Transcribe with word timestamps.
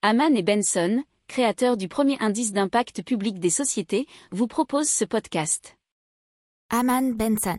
Haman 0.00 0.36
et 0.36 0.44
Benson, 0.44 1.02
créateurs 1.26 1.76
du 1.76 1.88
premier 1.88 2.16
indice 2.20 2.52
d'impact 2.52 3.02
public 3.02 3.40
des 3.40 3.50
sociétés, 3.50 4.06
vous 4.30 4.46
proposent 4.46 4.88
ce 4.88 5.04
podcast. 5.04 5.76
Haman 6.70 7.16
Benson. 7.16 7.58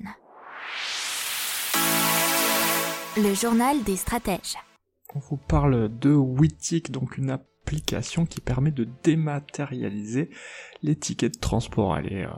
Le 3.18 3.34
journal 3.34 3.84
des 3.84 3.98
stratèges. 3.98 4.56
On 5.14 5.20
vous 5.20 5.36
parle 5.36 5.90
de 6.00 6.14
Witik, 6.14 6.92
donc 6.92 7.18
une 7.18 7.30
application 7.30 8.26
qui 8.26 8.40
permet 8.40 8.72
de 8.72 8.88
dématérialiser 9.04 10.30
les 10.82 10.96
tickets 10.96 11.34
de 11.34 11.40
transport. 11.40 11.98
Elle 11.98 12.14
est 12.14 12.26
euh, 12.26 12.32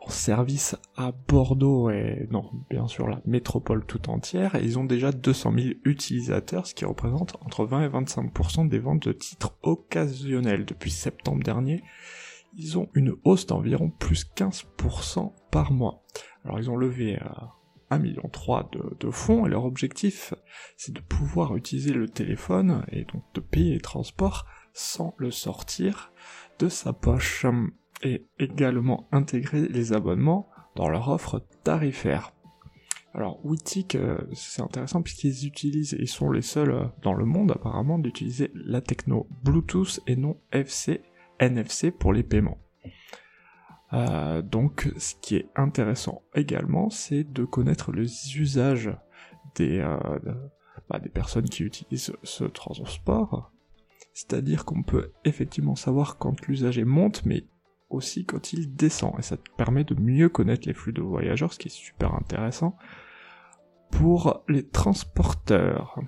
en 0.00 0.08
service 0.08 0.76
à 0.96 1.12
Bordeaux 1.12 1.90
et 1.90 2.26
non, 2.30 2.50
bien 2.70 2.86
sûr 2.86 3.06
la 3.06 3.20
métropole 3.26 3.84
tout 3.84 4.08
entière. 4.10 4.56
Ils 4.56 4.78
ont 4.78 4.84
déjà 4.84 5.12
200 5.12 5.52
000 5.56 5.68
utilisateurs, 5.84 6.66
ce 6.66 6.74
qui 6.74 6.84
représente 6.84 7.36
entre 7.44 7.64
20 7.66 7.84
et 7.84 7.88
25% 7.88 8.68
des 8.68 8.78
ventes 8.78 9.06
de 9.06 9.12
titres 9.12 9.56
occasionnels 9.62 10.64
depuis 10.64 10.90
septembre 10.90 11.42
dernier. 11.42 11.82
Ils 12.56 12.78
ont 12.78 12.88
une 12.94 13.14
hausse 13.24 13.46
d'environ 13.46 13.90
plus 13.90 14.26
15% 14.36 15.32
par 15.50 15.70
mois. 15.70 16.02
Alors 16.44 16.58
ils 16.58 16.70
ont 16.70 16.76
levé 16.76 17.16
à 17.18 17.54
1,3 17.90 18.00
million 18.00 18.30
de, 18.72 18.96
de 18.98 19.10
fonds 19.10 19.46
et 19.46 19.48
leur 19.48 19.64
objectif 19.64 20.32
c'est 20.76 20.94
de 20.94 21.00
pouvoir 21.00 21.56
utiliser 21.56 21.92
le 21.92 22.08
téléphone 22.08 22.84
et 22.90 23.04
donc 23.04 23.24
de 23.34 23.40
payer 23.40 23.74
les 23.74 23.80
transports 23.80 24.46
sans 24.72 25.14
le 25.18 25.30
sortir 25.30 26.12
de 26.58 26.68
sa 26.68 26.92
poche 26.92 27.46
et 28.02 28.26
également 28.38 29.08
intégrer 29.12 29.68
les 29.68 29.92
abonnements 29.92 30.48
dans 30.76 30.88
leur 30.88 31.08
offre 31.08 31.44
tarifaire. 31.64 32.32
Alors 33.12 33.44
Witik, 33.44 33.96
euh, 33.96 34.18
c'est 34.34 34.62
intéressant 34.62 35.02
puisqu'ils 35.02 35.46
utilisent, 35.46 35.96
ils 35.98 36.08
sont 36.08 36.30
les 36.30 36.42
seuls 36.42 36.70
euh, 36.70 36.84
dans 37.02 37.12
le 37.12 37.24
monde 37.24 37.50
apparemment 37.50 37.98
d'utiliser 37.98 38.52
la 38.54 38.80
techno 38.80 39.26
Bluetooth 39.42 40.00
et 40.06 40.14
non 40.14 40.36
FC, 40.52 41.02
NFC 41.40 41.90
pour 41.90 42.12
les 42.12 42.22
paiements. 42.22 42.58
Euh, 43.92 44.42
donc 44.42 44.88
ce 44.96 45.16
qui 45.20 45.34
est 45.34 45.48
intéressant 45.56 46.22
également, 46.36 46.88
c'est 46.90 47.24
de 47.24 47.44
connaître 47.44 47.90
les 47.90 48.36
usages 48.36 48.96
des, 49.56 49.82
bah, 50.88 51.00
des 51.00 51.08
personnes 51.08 51.48
qui 51.48 51.64
utilisent 51.64 52.12
ce 52.22 52.44
transport. 52.44 53.52
C'est-à-dire 54.12 54.64
qu'on 54.64 54.84
peut 54.84 55.12
effectivement 55.24 55.74
savoir 55.74 56.18
quand 56.18 56.46
l'usager 56.46 56.84
monte, 56.84 57.24
mais 57.24 57.46
aussi 57.90 58.24
quand 58.24 58.52
il 58.52 58.74
descend, 58.74 59.14
et 59.18 59.22
ça 59.22 59.36
te 59.36 59.50
permet 59.56 59.84
de 59.84 59.94
mieux 59.94 60.28
connaître 60.28 60.66
les 60.66 60.74
flux 60.74 60.92
de 60.92 61.02
voyageurs, 61.02 61.52
ce 61.52 61.58
qui 61.58 61.68
est 61.68 61.70
super 61.70 62.14
intéressant 62.14 62.76
pour 63.90 64.42
les 64.48 64.66
transporteurs. 64.66 66.00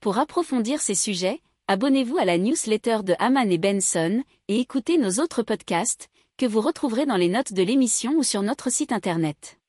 Pour 0.00 0.18
approfondir 0.18 0.80
ces 0.80 0.94
sujets, 0.94 1.40
abonnez-vous 1.68 2.18
à 2.18 2.24
la 2.24 2.38
newsletter 2.38 2.98
de 3.04 3.14
Haman 3.18 3.50
et 3.50 3.58
Benson 3.58 4.22
et 4.48 4.58
écoutez 4.58 4.98
nos 4.98 5.22
autres 5.22 5.42
podcasts 5.42 6.08
que 6.36 6.46
vous 6.46 6.60
retrouverez 6.60 7.06
dans 7.06 7.16
les 7.16 7.28
notes 7.28 7.52
de 7.52 7.62
l'émission 7.62 8.14
ou 8.16 8.22
sur 8.22 8.42
notre 8.42 8.70
site 8.70 8.92
internet. 8.92 9.59